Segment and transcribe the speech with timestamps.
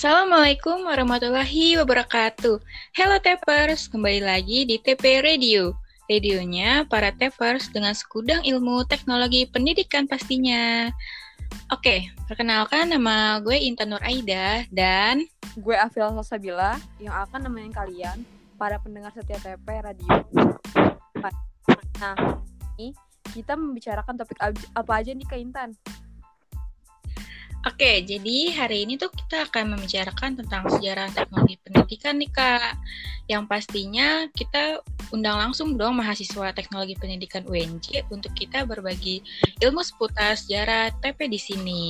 [0.00, 2.56] Assalamualaikum warahmatullahi wabarakatuh.
[2.96, 5.76] Hello Tapers, kembali lagi di TP Radio.
[6.08, 10.88] Radionya para Tapers dengan sekudang ilmu teknologi pendidikan pastinya.
[11.68, 15.28] Oke, perkenalkan nama gue Intan Nur Aida dan
[15.60, 18.24] gue Afil Sosabila yang akan nemenin kalian
[18.56, 20.08] para pendengar setia TP Radio.
[22.00, 22.16] Nah,
[22.80, 22.96] ini
[23.36, 25.76] kita membicarakan topik apa aja nih Kak Intan?
[27.60, 32.72] Oke, jadi hari ini tuh kita akan membicarakan tentang sejarah teknologi pendidikan nih Kak.
[33.28, 34.80] Yang pastinya kita
[35.12, 39.20] undang langsung dong mahasiswa teknologi pendidikan UNJ untuk kita berbagi
[39.60, 41.82] ilmu seputar sejarah TP di sini.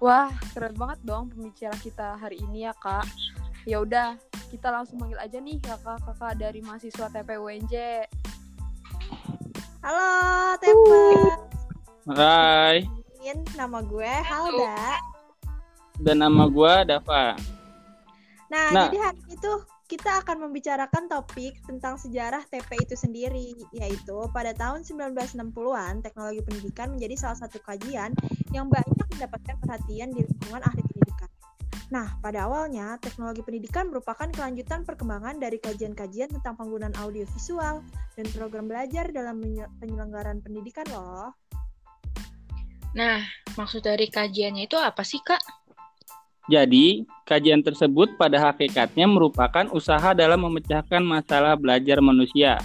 [0.00, 3.04] Wah, keren banget dong pembicara kita hari ini ya Kak.
[3.68, 4.16] Ya udah,
[4.48, 7.74] kita langsung panggil aja nih kakak-kakak dari mahasiswa TP UNJ.
[9.84, 10.88] Halo, TP.
[12.08, 12.16] Uh.
[12.16, 12.88] Hai.
[13.52, 15.09] Nama gue Halda
[16.00, 17.36] dan nama gue Dava.
[18.50, 19.52] Nah, nah, jadi hari itu
[19.90, 26.94] kita akan membicarakan topik tentang sejarah TP itu sendiri, yaitu pada tahun 1960-an teknologi pendidikan
[26.94, 28.14] menjadi salah satu kajian
[28.54, 31.30] yang banyak mendapatkan perhatian di lingkungan ahli pendidikan.
[31.90, 37.82] Nah, pada awalnya, teknologi pendidikan merupakan kelanjutan perkembangan dari kajian-kajian tentang penggunaan audiovisual
[38.14, 39.42] dan program belajar dalam
[39.82, 41.34] penyelenggaraan pendidikan loh.
[42.94, 43.26] Nah,
[43.58, 45.59] maksud dari kajiannya itu apa sih, Kak?
[46.50, 52.58] Jadi, kajian tersebut pada hakikatnya merupakan usaha dalam memecahkan masalah belajar manusia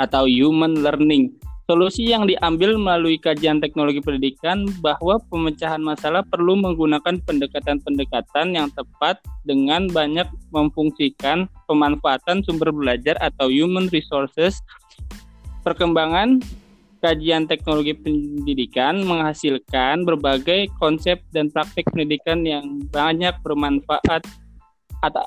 [0.00, 1.36] atau human learning.
[1.68, 9.20] Solusi yang diambil melalui kajian teknologi pendidikan bahwa pemecahan masalah perlu menggunakan pendekatan-pendekatan yang tepat
[9.44, 14.62] dengan banyak memfungsikan pemanfaatan sumber belajar atau human resources,
[15.66, 16.40] perkembangan
[17.00, 24.24] kajian teknologi pendidikan menghasilkan berbagai konsep dan praktik pendidikan yang banyak bermanfaat
[25.04, 25.24] atau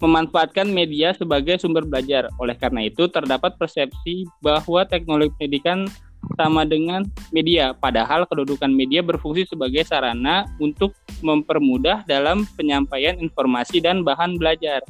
[0.00, 2.28] memanfaatkan media sebagai sumber belajar.
[2.36, 5.88] Oleh karena itu, terdapat persepsi bahwa teknologi pendidikan
[6.34, 10.92] sama dengan media, padahal kedudukan media berfungsi sebagai sarana untuk
[11.22, 14.82] mempermudah dalam penyampaian informasi dan bahan belajar.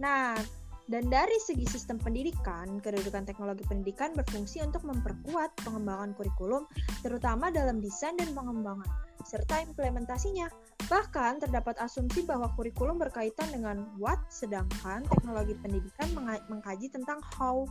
[0.00, 0.34] Nah,
[0.92, 6.68] dan dari segi sistem pendidikan, kedudukan teknologi pendidikan berfungsi untuk memperkuat pengembangan kurikulum,
[7.00, 8.84] terutama dalam desain dan pengembangan,
[9.24, 10.52] serta implementasinya.
[10.92, 16.12] Bahkan terdapat asumsi bahwa kurikulum berkaitan dengan what, sedangkan teknologi pendidikan
[16.52, 17.64] mengkaji tentang how.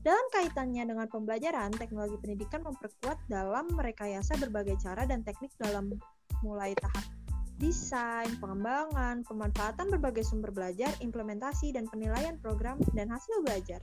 [0.00, 5.92] Dalam kaitannya dengan pembelajaran, teknologi pendidikan memperkuat dalam merekayasa berbagai cara dan teknik dalam
[6.40, 7.21] mulai tahap
[7.60, 13.80] desain, pengembangan, pemanfaatan berbagai sumber belajar, implementasi, dan penilaian program dan hasil belajar.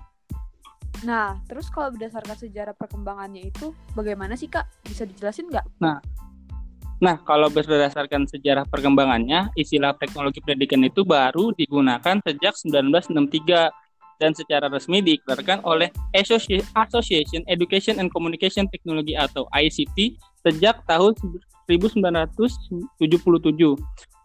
[1.08, 4.68] Nah, terus kalau berdasarkan sejarah perkembangannya itu, bagaimana sih Kak?
[4.84, 5.66] Bisa dijelasin nggak?
[5.80, 6.04] Nah,
[7.00, 13.72] nah, kalau berdasarkan sejarah perkembangannya, istilah teknologi pendidikan itu baru digunakan sejak 1963
[14.20, 15.88] dan secara resmi dikeluarkan oleh
[16.76, 21.16] Association Education and Communication Technology atau ICT sejak tahun
[21.70, 22.98] 1977.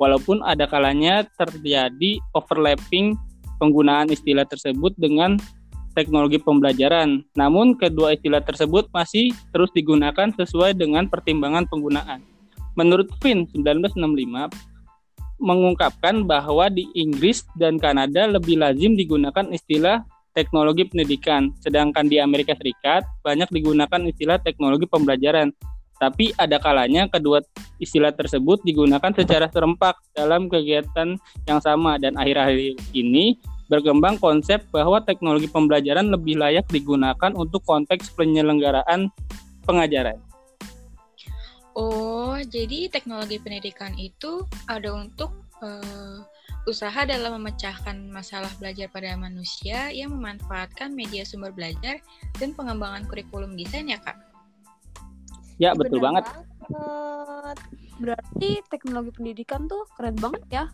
[0.01, 3.21] Walaupun ada kalanya terjadi overlapping
[3.61, 5.37] penggunaan istilah tersebut dengan
[5.95, 7.23] teknologi pembelajaran.
[7.39, 12.25] Namun kedua istilah tersebut masih terus digunakan sesuai dengan pertimbangan penggunaan.
[12.75, 14.51] Menurut Finn 1965
[15.39, 20.03] mengungkapkan bahwa di Inggris dan Kanada lebih lazim digunakan istilah
[20.35, 25.55] teknologi pendidikan, sedangkan di Amerika Serikat banyak digunakan istilah teknologi pembelajaran
[25.99, 27.43] tapi ada kalanya kedua
[27.79, 33.39] istilah tersebut digunakan secara serempak dalam kegiatan yang sama dan akhir-akhir ini
[33.69, 39.09] berkembang konsep bahwa teknologi pembelajaran lebih layak digunakan untuk konteks penyelenggaraan
[39.65, 40.21] pengajaran.
[41.75, 46.23] Oh, jadi teknologi pendidikan itu ada untuk uh,
[46.65, 51.99] usaha dalam memecahkan masalah belajar pada manusia yang memanfaatkan media sumber belajar
[52.39, 54.17] dan pengembangan kurikulum desain ya, Kak?
[55.59, 56.27] Ya, betul banget.
[56.27, 57.59] banget.
[58.03, 60.65] Berarti teknologi pendidikan tuh keren banget ya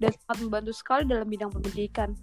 [0.00, 2.16] dan sangat membantu sekali dalam bidang pendidikan.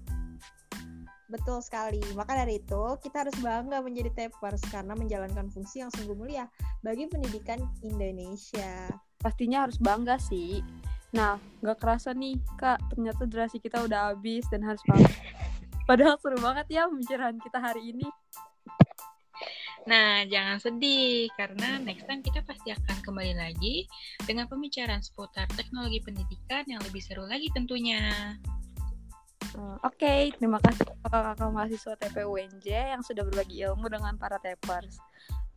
[1.28, 2.00] Betul sekali.
[2.16, 6.48] Maka dari itu, kita harus bangga menjadi Tapers karena menjalankan fungsi yang sungguh mulia
[6.82, 8.88] bagi pendidikan Indonesia.
[9.20, 10.64] Pastinya harus bangga sih.
[11.12, 12.80] Nah, nggak kerasa nih, Kak.
[12.96, 15.12] Ternyata durasi kita udah habis dan harus pamit.
[15.88, 18.08] Padahal seru banget ya pembicaraan kita hari ini.
[19.88, 23.88] Nah, jangan sedih karena next time kita pasti akan kembali lagi
[24.28, 28.36] dengan pembicaraan seputar teknologi pendidikan yang lebih seru lagi tentunya.
[29.56, 35.00] Uh, Oke, okay, terima kasih kakak-kakak mahasiswa TPUNJ yang sudah berbagi ilmu dengan para tapers.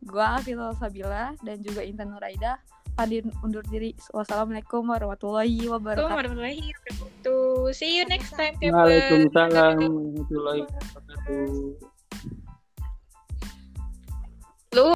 [0.01, 2.57] Gua Afila Sabila dan juga Intan Nuraida
[2.99, 3.95] Hadir undur diri.
[4.15, 6.07] Wassalamualaikum warahmatullahi wabarakatuh.
[6.07, 7.71] Warahmatullahi wabarakatuh.
[7.75, 8.75] See you next time, Tepers.
[8.75, 12.00] Waalaikumsalam warahmatullahi wabarakatuh.
[14.73, 14.93] Hello.